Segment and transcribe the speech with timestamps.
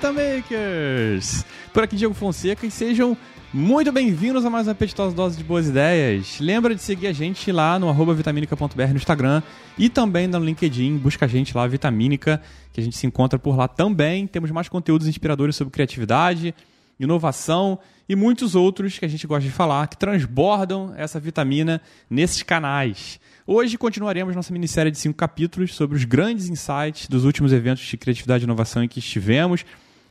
[0.00, 1.44] Vitamakers!
[1.74, 3.14] Por aqui Diego Fonseca e sejam
[3.52, 6.40] muito bem-vindos a mais uma apetitosa dose de boas ideias.
[6.40, 9.42] Lembra de seguir a gente lá no arroba vitaminica.br no Instagram
[9.76, 12.40] e também no LinkedIn, busca a gente lá, Vitamínica,
[12.72, 14.26] que a gente se encontra por lá também.
[14.26, 16.54] Temos mais conteúdos inspiradores sobre criatividade,
[16.98, 22.42] inovação e muitos outros que a gente gosta de falar, que transbordam essa vitamina nesses
[22.42, 23.20] canais.
[23.46, 27.98] Hoje continuaremos nossa minissérie de cinco capítulos sobre os grandes insights dos últimos eventos de
[27.98, 29.62] criatividade e inovação em que estivemos.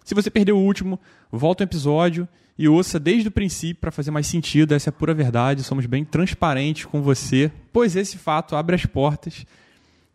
[0.10, 1.00] Se você perdeu o último,
[1.32, 2.28] volta um episódio
[2.58, 4.74] e ouça desde o princípio para fazer mais sentido.
[4.74, 5.62] Essa é a pura verdade.
[5.62, 9.46] Somos bem transparentes com você, pois esse fato abre as portas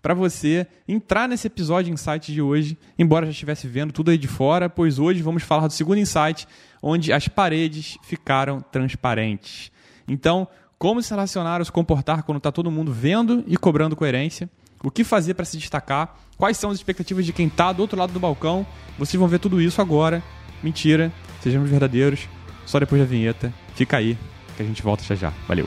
[0.03, 4.27] para você entrar nesse episódio insight de hoje, embora já estivesse vendo tudo aí de
[4.27, 6.49] fora, pois hoje vamos falar do segundo insight,
[6.83, 9.71] onde as paredes ficaram transparentes.
[10.09, 14.51] Então, como se relacionar ou se comportar quando está todo mundo vendo e cobrando coerência,
[14.85, 17.99] o que fazer para se destacar, quais são as expectativas de quem está do outro
[17.99, 18.67] lado do balcão.
[18.99, 20.23] Vocês vão ver tudo isso agora.
[20.63, 21.11] Mentira,
[21.43, 22.29] sejamos verdadeiros,
[22.67, 23.53] só depois da vinheta.
[23.75, 24.19] Fica aí,
[24.57, 25.33] que a gente volta já já.
[25.49, 25.67] Valeu!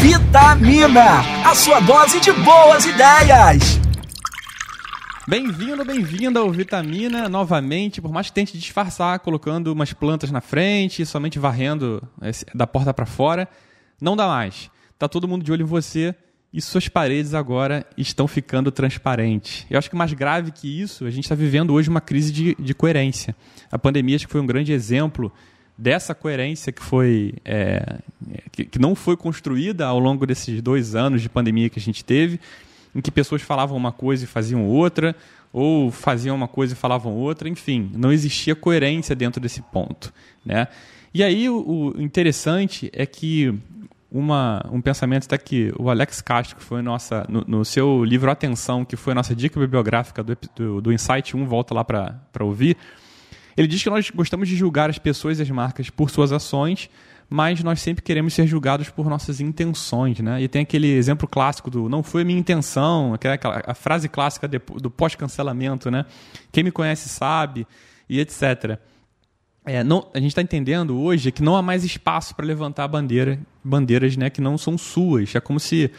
[0.00, 3.80] Vitamina, a sua dose de boas ideias.
[5.26, 11.04] Bem-vindo, bem-vinda ao Vitamina novamente, por mais que tente disfarçar colocando umas plantas na frente,
[11.04, 12.06] somente varrendo
[12.54, 13.48] da porta para fora.
[14.00, 14.70] Não dá mais.
[14.98, 16.14] Tá todo mundo de olho em você
[16.56, 19.66] e suas paredes agora estão ficando transparentes.
[19.68, 22.56] Eu acho que mais grave que isso, a gente está vivendo hoje uma crise de,
[22.58, 23.36] de coerência.
[23.70, 25.30] A pandemia acho que foi um grande exemplo
[25.76, 27.98] dessa coerência que foi é,
[28.50, 32.02] que, que, não foi construída ao longo desses dois anos de pandemia que a gente
[32.02, 32.40] teve,
[32.94, 35.14] em que pessoas falavam uma coisa e faziam outra,
[35.52, 40.10] ou faziam uma coisa e falavam outra, enfim, não existia coerência dentro desse ponto,
[40.42, 40.68] né?
[41.12, 43.54] E aí o, o interessante é que
[44.10, 48.30] uma, um pensamento até que o Alex Castro, que foi nossa, no, no, seu livro
[48.30, 52.44] Atenção, que foi a nossa dica bibliográfica do, do, do Insight 1, volta lá para
[52.44, 52.76] ouvir,
[53.56, 56.90] ele diz que nós gostamos de julgar as pessoas e as marcas por suas ações,
[57.28, 60.40] mas nós sempre queremos ser julgados por nossas intenções, né?
[60.40, 64.90] E tem aquele exemplo clássico do não foi minha intenção, aquela, a frase clássica do
[64.90, 66.04] pós-cancelamento, né?
[66.52, 67.66] Quem me conhece sabe,
[68.08, 68.78] e etc.
[69.66, 73.38] É, não, a gente está entendendo hoje que não há mais espaço para levantar bandeira,
[73.64, 75.34] bandeiras né, que não são suas.
[75.34, 75.90] É como se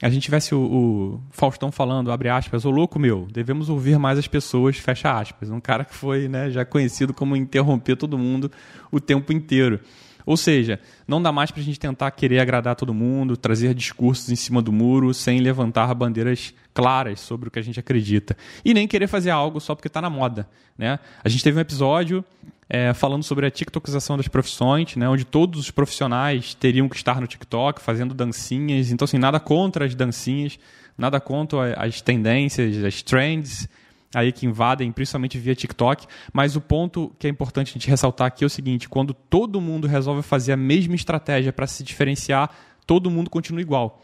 [0.00, 4.18] a gente tivesse o, o, Faustão falando, abre aspas, ô louco meu, devemos ouvir mais
[4.18, 5.50] as pessoas, fecha aspas.
[5.50, 8.50] Um cara que foi né, já conhecido como interromper todo mundo
[8.90, 9.80] o tempo inteiro.
[10.24, 14.30] Ou seja, não dá mais para a gente tentar querer agradar todo mundo, trazer discursos
[14.30, 18.34] em cima do muro sem levantar bandeiras claras sobre o que a gente acredita.
[18.64, 20.48] E nem querer fazer algo só porque está na moda.
[20.78, 20.98] Né?
[21.22, 22.24] A gente teve um episódio
[22.72, 27.20] é, falando sobre a TikTokização das profissões, né, onde todos os profissionais teriam que estar
[27.20, 28.92] no TikTok fazendo dancinhas.
[28.92, 30.56] Então, assim, nada contra as dancinhas,
[30.96, 33.68] nada contra as tendências, as trends
[34.14, 36.06] aí que invadem, principalmente via TikTok.
[36.32, 39.60] Mas o ponto que é importante a gente ressaltar aqui é o seguinte: quando todo
[39.60, 42.50] mundo resolve fazer a mesma estratégia para se diferenciar,
[42.86, 44.00] todo mundo continua igual.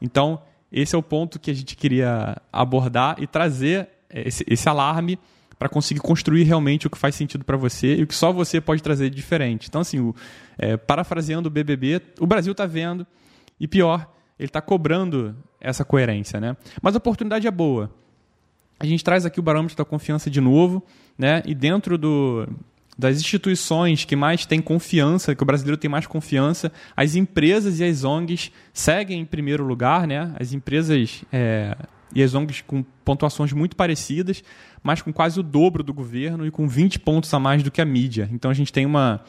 [0.00, 0.40] Então,
[0.72, 5.18] esse é o ponto que a gente queria abordar e trazer esse, esse alarme
[5.58, 8.60] para conseguir construir realmente o que faz sentido para você e o que só você
[8.60, 9.68] pode trazer de diferente.
[9.68, 10.14] Então, assim, o,
[10.56, 13.06] é, parafraseando o BBB, o Brasil está vendo
[13.58, 14.08] e pior,
[14.38, 16.56] ele está cobrando essa coerência, né?
[16.80, 17.90] Mas a oportunidade é boa.
[18.78, 20.84] A gente traz aqui o barômetro da confiança de novo,
[21.18, 21.42] né?
[21.44, 22.48] E dentro do,
[22.96, 27.84] das instituições que mais têm confiança, que o brasileiro tem mais confiança, as empresas e
[27.84, 30.32] as ONGs seguem em primeiro lugar, né?
[30.38, 31.76] As empresas é,
[32.14, 34.42] e as ONGs com pontuações muito parecidas,
[34.82, 37.80] mas com quase o dobro do governo e com 20 pontos a mais do que
[37.80, 38.28] a mídia.
[38.32, 39.22] Então a gente tem uma,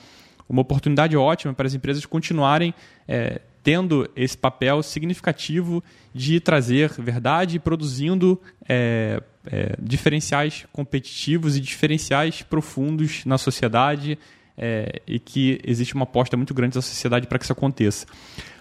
[0.47, 2.73] uma oportunidade ótima para as empresas continuarem
[3.07, 12.41] é, tendo esse papel significativo de trazer verdade produzindo é, é, diferenciais competitivos e diferenciais
[12.41, 14.17] profundos na sociedade
[14.59, 18.05] é, e que existe uma aposta muito grande da sociedade para que isso aconteça.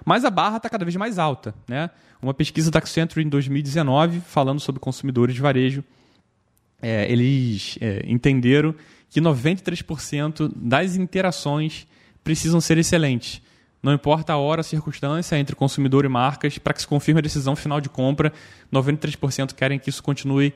[0.04, 1.52] Mas a barra está cada vez mais alta.
[1.66, 1.90] Né?
[2.22, 5.82] Uma pesquisa da Accenture em 2019, falando sobre consumidores de varejo,
[6.80, 8.74] é, eles é, entenderam
[9.10, 11.86] que 93% das interações
[12.22, 13.42] precisam ser excelentes.
[13.82, 17.22] Não importa a hora, a circunstância entre consumidor e marcas, para que se confirme a
[17.22, 18.32] decisão final de compra,
[18.72, 20.52] 93% querem que isso continue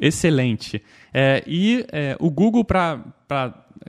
[0.00, 0.82] excelente.
[1.12, 3.02] É, e é, o Google, para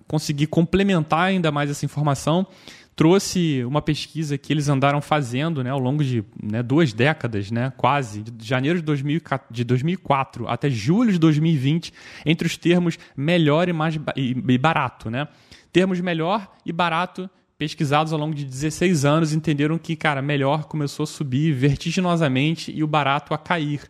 [0.07, 2.47] conseguir complementar ainda mais essa informação,
[2.95, 7.71] trouxe uma pesquisa que eles andaram fazendo né, ao longo de né, duas décadas, né,
[7.75, 11.94] quase, de janeiro de, 2000, de 2004 até julho de 2020,
[12.25, 15.09] entre os termos melhor e mais e, barato.
[15.09, 15.27] Né?
[15.71, 21.03] Termos melhor e barato pesquisados ao longo de 16 anos entenderam que, cara, melhor começou
[21.03, 23.81] a subir vertiginosamente e o barato a cair.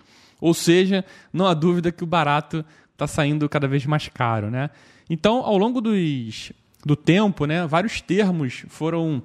[0.44, 4.72] Ou seja, não há dúvida que o barato está saindo cada vez mais caro, né?
[5.10, 6.52] Então, ao longo dos,
[6.86, 9.24] do tempo, né, vários termos foram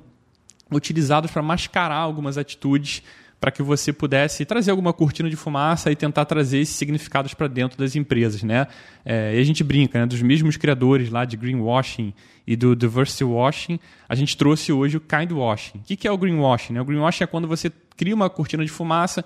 [0.71, 3.03] utilizados para mascarar algumas atitudes
[3.41, 7.49] para que você pudesse trazer alguma cortina de fumaça e tentar trazer esses significados para
[7.49, 8.69] dentro das empresas, né?
[9.05, 10.07] É, e a gente brinca, né?
[10.07, 12.15] Dos mesmos criadores lá de greenwashing
[12.47, 15.79] e do diversity washing, a gente trouxe hoje o kind washing.
[15.79, 16.75] O que é o greenwashing?
[16.75, 16.81] Né?
[16.81, 19.25] O greenwashing é quando você cria uma cortina de fumaça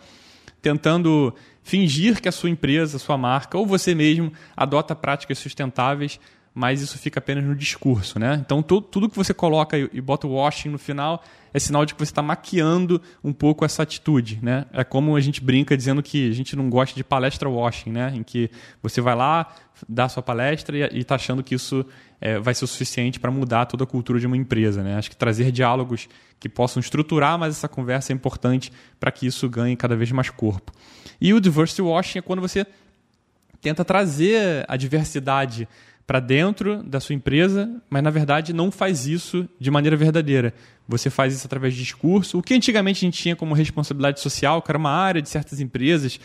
[0.63, 6.19] tentando fingir que a sua empresa, a sua marca ou você mesmo adota práticas sustentáveis
[6.55, 8.39] mas isso fica apenas no discurso, né?
[8.45, 11.23] Então tu, tudo que você coloca e, e bota o washing no final
[11.55, 14.67] é sinal de que você está maquiando um pouco essa atitude, né?
[14.73, 18.13] É como a gente brinca dizendo que a gente não gosta de palestra washing, né?
[18.15, 18.51] Em que
[18.83, 19.55] você vai lá,
[19.89, 21.87] dá sua palestra e está achando que isso
[22.21, 24.97] é, vai ser o suficiente para mudar toda a cultura de uma empresa, né?
[24.97, 26.09] Acho que trazer diálogos
[26.39, 28.71] que possam estruturar mais essa conversa é importante
[29.01, 30.73] para que isso ganhe cada vez mais corpo.
[31.21, 32.67] E o diversity washing é quando você
[33.61, 35.69] tenta trazer a diversidade
[36.13, 40.53] para dentro da sua empresa, mas na verdade não faz isso de maneira verdadeira.
[40.87, 42.39] Você faz isso através de discurso.
[42.39, 45.59] O que antigamente a gente tinha como responsabilidade social, que era uma área de certas
[45.59, 46.21] empresas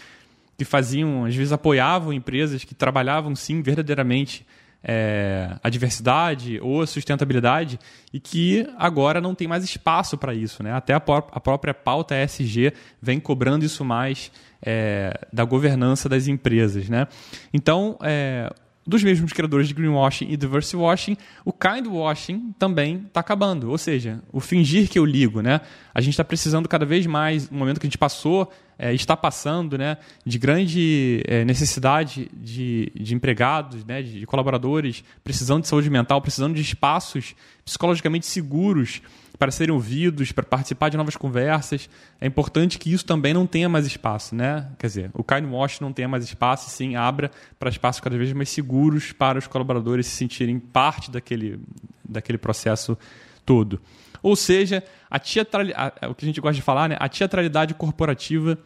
[0.58, 4.46] que faziam, às vezes apoiavam empresas que trabalhavam sim verdadeiramente
[4.84, 7.80] é, a diversidade ou a sustentabilidade
[8.12, 10.62] e que agora não tem mais espaço para isso.
[10.62, 10.74] Né?
[10.74, 16.90] Até a, a, própria pauta ESG vem cobrando isso mais é, da governança das empresas.
[16.90, 17.08] Né?
[17.54, 18.52] Então, é,
[18.88, 23.70] dos mesmos criadores de greenwashing e diversity washing, o kind washing também está acabando.
[23.70, 25.60] Ou seja, o fingir que eu ligo, né?
[25.94, 28.50] A gente está precisando cada vez mais, no momento que a gente passou,
[28.80, 35.04] é, está passando, né, de grande é, necessidade de, de empregados, né, de, de colaboradores,
[35.24, 37.36] precisando de saúde mental, precisando de espaços
[37.66, 39.02] psicologicamente seguros
[39.38, 41.90] para serem ouvidos, para participar de novas conversas.
[42.20, 44.68] É importante que isso também não tenha mais espaço, né?
[44.80, 48.34] Quer dizer, o Kind Wash não tenha mais espaço, sim abra para espaços cada vez
[48.34, 51.60] mais seguros para os colaboradores se sentirem parte daquele,
[52.08, 52.98] daquele processo
[53.46, 53.80] todo.
[54.22, 56.98] Ou seja, a teatralidade, o que a gente gosta de falar, né?
[57.00, 58.58] A teatralidade corporativa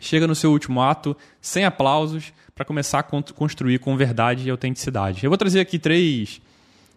[0.00, 5.24] chega no seu último ato, sem aplausos, para começar a construir com verdade e autenticidade.
[5.24, 6.40] Eu vou trazer aqui três,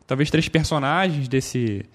[0.06, 1.86] talvez três personagens desse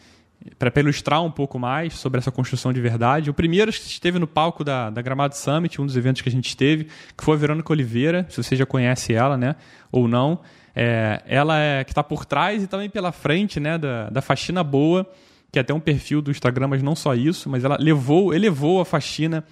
[0.58, 3.30] para ilustrar um pouco mais sobre essa construção de verdade.
[3.30, 6.32] O primeiro que esteve no palco da, da Gramado Summit, um dos eventos que a
[6.32, 6.84] gente teve,
[7.16, 9.56] que foi a Verônica Oliveira, se você já conhece ela, né,
[9.90, 10.40] ou não.
[10.74, 14.62] É, ela é que está por trás e também pela frente, né, da, da faxina
[14.62, 15.10] boa,
[15.50, 18.80] que é até um perfil do Instagram, mas não só isso, mas ela levou, elevou
[18.80, 19.44] a faxina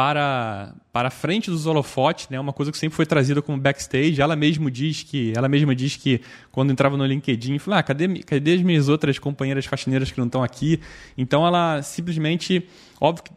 [0.00, 2.40] para, para a frente dos holofotes, né?
[2.40, 4.18] Uma coisa que sempre foi trazida como backstage.
[4.18, 8.08] Ela mesma diz que ela mesma diz que quando entrava no LinkedIn, falou: "Ah, cadê,
[8.20, 10.80] cadê as minhas outras companheiras faxineiras que não estão aqui?"
[11.18, 12.66] Então ela simplesmente,
[12.98, 13.30] óbvio que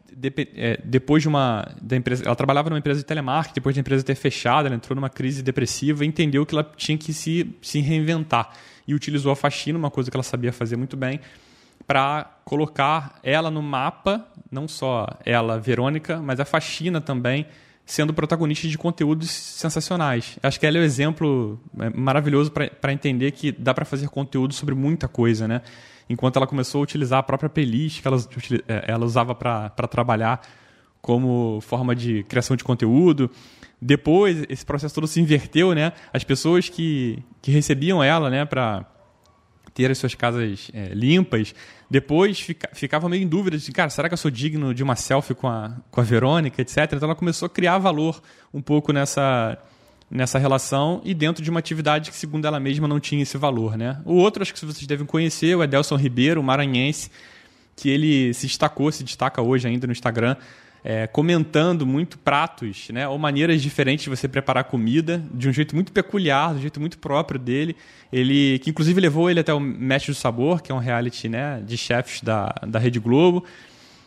[0.55, 4.01] é, depois de uma da empresa, ela trabalhava numa empresa de telemarketing, depois da empresa
[4.01, 7.81] ter fechado, ela entrou numa crise depressiva e entendeu que ela tinha que se se
[7.81, 8.53] reinventar
[8.87, 11.19] e utilizou a faxina, uma coisa que ela sabia fazer muito bem
[11.85, 17.45] para colocar ela no mapa, não só ela, Verônica, mas a faxina também,
[17.85, 20.37] sendo protagonista de conteúdos sensacionais.
[20.41, 24.53] Acho que ela é um exemplo é, maravilhoso para entender que dá para fazer conteúdo
[24.53, 25.61] sobre muita coisa, né?
[26.09, 28.17] Enquanto ela começou a utilizar a própria playlist que ela,
[28.67, 30.41] é, ela usava para trabalhar
[31.01, 33.29] como forma de criação de conteúdo.
[33.81, 35.91] Depois, esse processo todo se inverteu, né?
[36.13, 38.85] As pessoas que, que recebiam ela, né, para
[39.73, 41.53] ter as suas casas é, limpas.
[41.89, 44.95] Depois fica, ficava meio em dúvida de, cara, será que eu sou digno de uma
[44.95, 46.77] selfie com a, com a Verônica, etc.
[46.93, 48.21] Então ela começou a criar valor
[48.53, 49.57] um pouco nessa,
[50.09, 53.77] nessa relação e dentro de uma atividade que, segundo ela mesma, não tinha esse valor.
[53.77, 53.99] Né?
[54.05, 57.09] O outro, acho que vocês devem conhecer, o Edelson Ribeiro, maranhense,
[57.75, 60.35] que ele se destacou, se destaca hoje ainda no Instagram,
[60.83, 65.73] é, comentando muito pratos, né, ou maneiras diferentes de você preparar comida, de um jeito
[65.73, 67.75] muito peculiar, de um jeito muito próprio dele.
[68.11, 71.61] Ele, que inclusive levou ele até o Mestre do Sabor, que é um reality né,
[71.65, 73.45] de chefes da, da Rede Globo.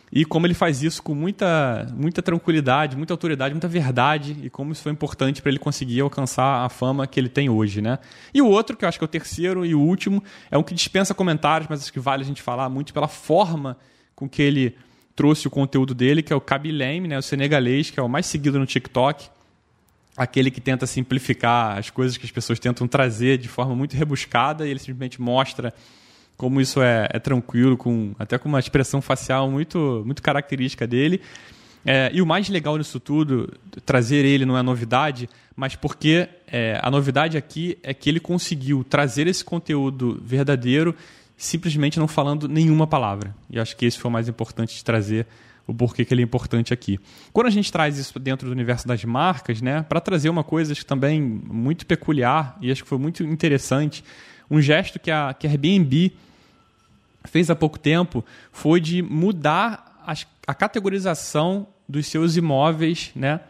[0.09, 4.71] E como ele faz isso com muita, muita tranquilidade, muita autoridade, muita verdade, e como
[4.71, 7.81] isso foi importante para ele conseguir alcançar a fama que ele tem hoje.
[7.81, 7.99] Né?
[8.33, 10.63] E o outro, que eu acho que é o terceiro e o último, é um
[10.63, 13.77] que dispensa comentários, mas acho que vale a gente falar muito pela forma
[14.15, 14.75] com que ele
[15.17, 18.27] trouxe o conteúdo dele, que é o Kabilem, né, o senegalês, que é o mais
[18.27, 19.27] seguido no TikTok.
[20.15, 24.65] Aquele que tenta simplificar as coisas que as pessoas tentam trazer de forma muito rebuscada
[24.65, 25.73] e ele simplesmente mostra
[26.37, 31.19] como isso é, é tranquilo, com até com uma expressão facial muito, muito característica dele.
[31.83, 33.51] É, e o mais legal nisso tudo,
[33.85, 38.83] trazer ele não é novidade, mas porque é, a novidade aqui é que ele conseguiu
[38.83, 40.95] trazer esse conteúdo verdadeiro
[41.37, 43.35] simplesmente não falando nenhuma palavra.
[43.49, 45.27] E acho que esse foi o mais importante de trazer
[45.67, 46.99] o porquê que ele é importante aqui.
[47.31, 50.73] Quando a gente traz isso dentro do universo das marcas, né, para trazer uma coisa
[50.73, 54.03] que também muito peculiar e acho que foi muito interessante,
[54.49, 56.13] um gesto que a, que a Airbnb
[57.25, 63.41] fez há pouco tempo foi de mudar as, a categorização dos seus imóveis, né,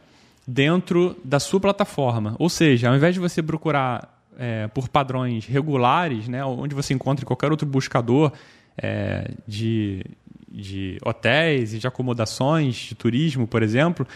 [0.46, 2.36] dentro da sua plataforma.
[2.39, 7.24] Ou seja, ao invés de você procurar é, por padrões regulares, né, onde você encontra
[7.24, 8.32] em qualquer outro buscador
[8.77, 10.06] é, de,
[10.50, 14.08] de hotéis e de acomodações, de turismo, por exemplo,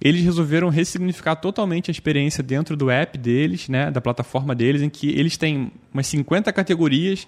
[0.00, 4.90] eles resolveram ressignificar totalmente a experiência dentro do app deles, né, da plataforma deles, em
[4.90, 7.26] que eles têm umas 50 categorias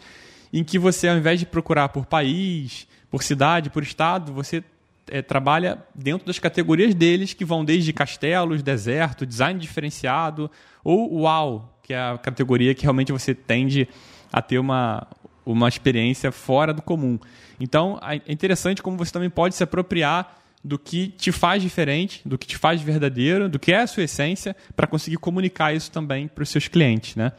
[0.53, 4.63] em que você, ao invés de procurar por país, por cidade, por estado, você
[5.11, 10.51] é, trabalha dentro das categorias deles, que vão desde castelos, deserto, design diferenciado,
[10.83, 13.89] ou UAU, que é a categoria que realmente você tende
[14.33, 15.07] a ter uma,
[15.45, 17.19] uma experiência fora do comum.
[17.61, 22.37] Então, é interessante como você também pode se apropriar do que te faz diferente, do
[22.37, 26.27] que te faz verdadeiro, do que é a sua essência, para conseguir comunicar isso também
[26.27, 27.15] para os seus clientes.
[27.15, 27.31] Né?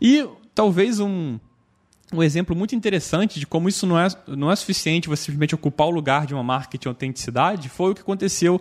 [0.00, 1.38] E talvez um,
[2.12, 5.86] um exemplo muito interessante de como isso não é, não é suficiente você simplesmente ocupar
[5.86, 8.60] o lugar de uma marca de autenticidade foi o que aconteceu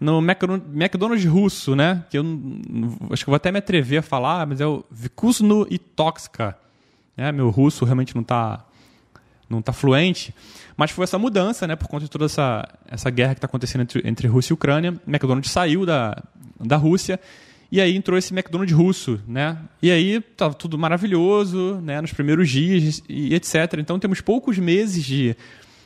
[0.00, 2.04] no McDonald's russo, né?
[2.08, 2.24] Que eu
[3.10, 6.56] acho que eu vou até me atrever a falar, mas é o Vkusno e Toxka.
[7.14, 7.30] Né?
[7.30, 8.64] Meu russo realmente não está
[9.48, 10.32] não tá fluente,
[10.76, 11.74] mas foi essa mudança, né?
[11.74, 14.94] Por conta de toda essa, essa guerra que está acontecendo entre, entre Rússia e Ucrânia.
[15.06, 16.22] McDonald's saiu da,
[16.58, 17.18] da Rússia
[17.70, 19.58] e aí entrou esse McDonald's russo, né?
[19.80, 22.00] E aí estava tudo maravilhoso, né?
[22.00, 23.74] Nos primeiros dias e etc.
[23.78, 25.36] Então temos poucos meses de,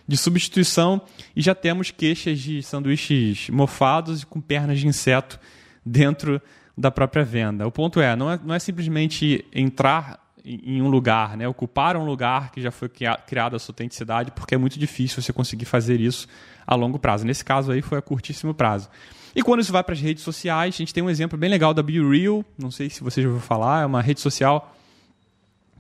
[0.09, 1.03] de substituição
[1.37, 5.39] e já temos queixas de sanduíches mofados e com pernas de inseto
[5.85, 6.41] dentro
[6.77, 7.67] da própria venda.
[7.67, 11.49] O ponto é, não é, não é simplesmente entrar em um lugar, né?
[11.49, 12.91] ocupar um lugar que já foi
[13.27, 16.29] criado a sua autenticidade, porque é muito difícil você conseguir fazer isso
[16.67, 17.25] a longo prazo.
[17.25, 18.91] Nesse caso aí foi a curtíssimo prazo.
[19.35, 21.75] E quando isso vai para as redes sociais, a gente tem um exemplo bem legal
[21.75, 24.75] da BeReal, não sei se você já ouviu falar, é uma rede social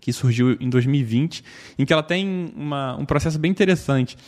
[0.01, 1.43] que surgiu em 2020,
[1.79, 4.19] em que ela tem uma, um processo bem interessante.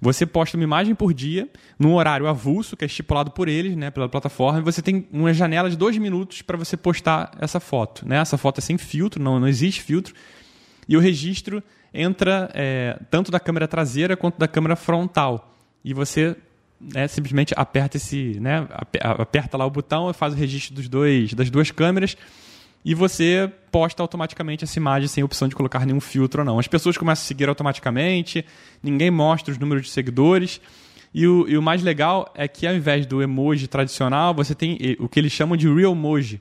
[0.00, 3.90] Você posta uma imagem por dia, num horário avulso, que é estipulado por eles, né,
[3.90, 8.06] pela plataforma, e você tem uma janela de dois minutos para você postar essa foto.
[8.06, 8.16] Né?
[8.16, 10.14] Essa foto é sem filtro, não, não existe filtro.
[10.88, 11.62] E o registro
[11.92, 15.54] entra é, tanto da câmera traseira quanto da câmera frontal.
[15.84, 16.36] E você
[16.80, 18.66] né, simplesmente aperta esse, né,
[19.00, 22.16] aperta lá o botão e faz o registro dos dois, das duas câmeras
[22.86, 26.56] e você posta automaticamente essa imagem sem opção de colocar nenhum filtro ou não.
[26.56, 28.44] As pessoas começam a seguir automaticamente,
[28.80, 30.60] ninguém mostra os números de seguidores.
[31.12, 34.78] E o, e o mais legal é que ao invés do emoji tradicional, você tem
[35.00, 36.40] o que eles chamam de real emoji,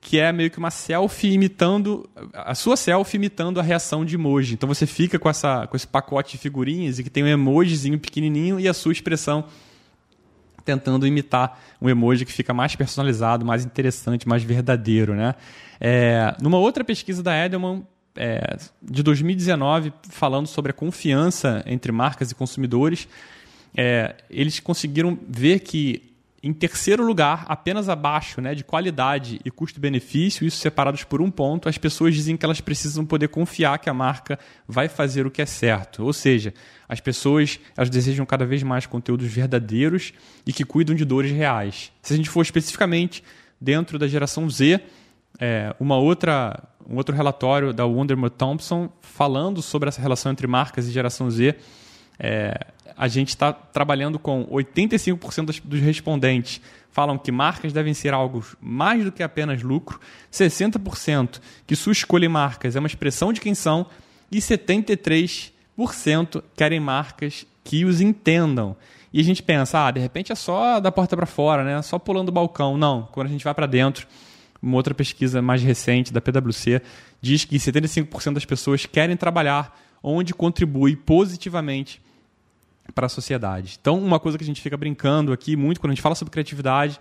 [0.00, 4.54] que é meio que uma selfie imitando a sua selfie imitando a reação de emoji.
[4.54, 7.98] Então você fica com essa com esse pacote de figurinhas e que tem um emojizinho
[7.98, 9.44] pequenininho e a sua expressão
[10.64, 15.34] tentando imitar um emoji que fica mais personalizado, mais interessante, mais verdadeiro, né?
[15.80, 17.82] É, numa outra pesquisa da Edelman,
[18.16, 23.08] é, de 2019, falando sobre a confiança entre marcas e consumidores,
[23.76, 26.09] é, eles conseguiram ver que
[26.42, 31.68] em terceiro lugar, apenas abaixo né, de qualidade e custo-benefício, isso separados por um ponto,
[31.68, 35.42] as pessoas dizem que elas precisam poder confiar que a marca vai fazer o que
[35.42, 36.02] é certo.
[36.02, 36.54] Ou seja,
[36.88, 40.14] as pessoas elas desejam cada vez mais conteúdos verdadeiros
[40.46, 41.92] e que cuidam de dores reais.
[42.00, 43.22] Se a gente for especificamente
[43.60, 44.80] dentro da geração Z,
[45.38, 50.88] é, uma outra, um outro relatório da Wonderman Thompson falando sobre essa relação entre marcas
[50.88, 51.54] e geração Z
[52.20, 56.60] é, a gente está trabalhando com 85% dos, respondentes
[56.92, 59.98] falam que marcas devem ser algo mais do que apenas lucro,
[60.30, 63.86] 60% que sua escolha em marcas é uma expressão de quem são
[64.30, 68.76] e 73% querem marcas que os entendam.
[69.12, 71.80] E a gente pensa, ah, de repente é só da porta para fora, né?
[71.82, 72.76] Só pulando o balcão.
[72.76, 74.06] Não, quando a gente vai para dentro,
[74.62, 76.82] uma outra pesquisa mais recente da PwC
[77.20, 82.00] diz que 75% das pessoas querem trabalhar onde contribui positivamente
[82.94, 83.78] para a sociedade.
[83.80, 86.32] Então, uma coisa que a gente fica brincando aqui muito quando a gente fala sobre
[86.32, 87.00] criatividade,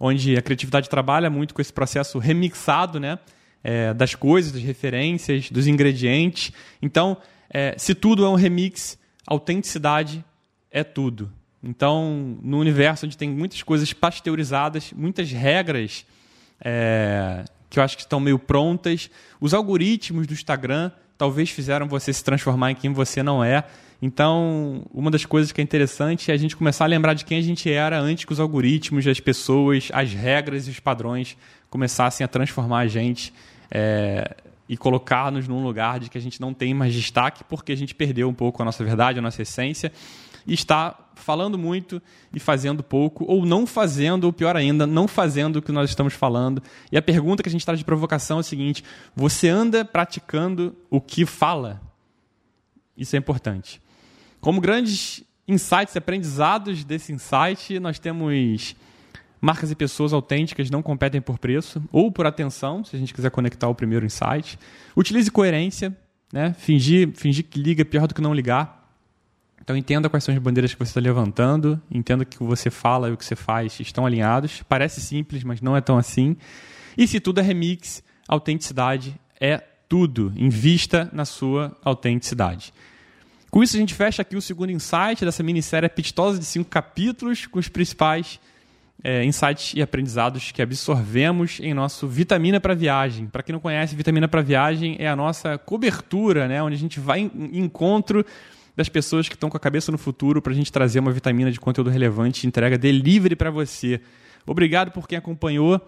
[0.00, 3.18] onde a criatividade trabalha muito com esse processo remixado, né?
[3.62, 6.52] É, das coisas, das referências, dos ingredientes.
[6.80, 7.16] Então,
[7.50, 10.24] é, se tudo é um remix, autenticidade
[10.70, 11.32] é tudo.
[11.62, 16.06] Então, no universo onde tem muitas coisas pasteurizadas, muitas regras
[16.60, 22.12] é, que eu acho que estão meio prontas, os algoritmos do Instagram talvez fizeram você
[22.12, 23.64] se transformar em quem você não é.
[24.00, 27.38] Então, uma das coisas que é interessante é a gente começar a lembrar de quem
[27.38, 31.36] a gente era antes que os algoritmos, as pessoas, as regras e os padrões
[31.68, 33.34] começassem a transformar a gente
[33.70, 34.36] é,
[34.68, 37.92] e colocar-nos num lugar de que a gente não tem mais destaque porque a gente
[37.92, 39.92] perdeu um pouco a nossa verdade, a nossa essência
[40.46, 42.00] e está falando muito
[42.32, 46.14] e fazendo pouco, ou não fazendo, ou pior ainda, não fazendo o que nós estamos
[46.14, 46.62] falando.
[46.90, 48.82] E a pergunta que a gente traz de provocação é o seguinte:
[49.14, 51.82] você anda praticando o que fala?
[52.96, 53.80] Isso é importante.
[54.40, 58.76] Como grandes insights, aprendizados desse insight, nós temos
[59.40, 63.30] marcas e pessoas autênticas não competem por preço ou por atenção, se a gente quiser
[63.30, 64.58] conectar o primeiro insight.
[64.96, 65.96] Utilize coerência,
[66.32, 66.54] né?
[66.58, 68.76] Fingir, fingir que liga é pior do que não ligar.
[69.62, 72.70] Então entenda quais são as bandeiras que você está levantando, entenda que o que você
[72.70, 74.62] fala e o que você faz estão alinhados.
[74.68, 76.36] Parece simples, mas não é tão assim.
[76.96, 80.32] E se tudo é remix, autenticidade é tudo.
[80.36, 82.72] Invista na sua autenticidade.
[83.50, 87.46] Com isso, a gente fecha aqui o segundo insight dessa minissérie apetitosa de cinco capítulos,
[87.46, 88.38] com os principais
[89.02, 93.26] é, insights e aprendizados que absorvemos em nosso Vitamina para Viagem.
[93.26, 97.00] Para quem não conhece, Vitamina para Viagem é a nossa cobertura, né, onde a gente
[97.00, 98.24] vai em encontro
[98.76, 101.50] das pessoas que estão com a cabeça no futuro para a gente trazer uma vitamina
[101.50, 104.00] de conteúdo relevante entrega delivery para você.
[104.46, 105.80] Obrigado por quem acompanhou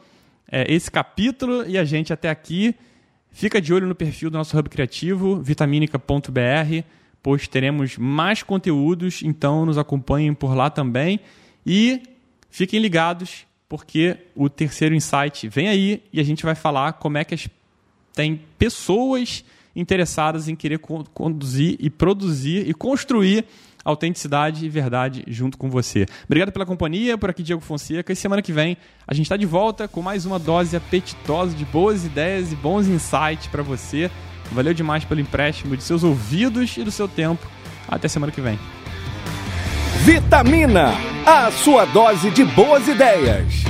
[0.51, 2.75] é, esse capítulo e a gente até aqui.
[3.31, 6.85] Fica de olho no perfil do nosso Hub Criativo, vitaminica.br
[7.23, 11.21] pois teremos mais conteúdos, então nos acompanhem por lá também.
[11.67, 12.03] E
[12.51, 17.25] fiquem ligados, porque o terceiro insight vem aí e a gente vai falar como é
[17.25, 17.49] que as...
[18.15, 23.45] tem pessoas interessadas em querer conduzir e produzir e construir
[23.85, 26.07] autenticidade e verdade junto com você.
[26.25, 28.13] Obrigado pela companhia, por aqui Diego Fonseca.
[28.13, 31.65] E semana que vem a gente está de volta com mais uma dose apetitosa de
[31.65, 34.11] boas ideias e bons insights para você.
[34.53, 37.47] Valeu demais pelo empréstimo de seus ouvidos e do seu tempo.
[37.89, 38.59] Até semana que vem.
[40.05, 40.95] Vitamina,
[41.27, 43.65] a sua dose de boas ideias.